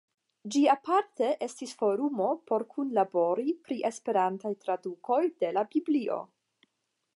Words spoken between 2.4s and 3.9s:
por kunlabori pri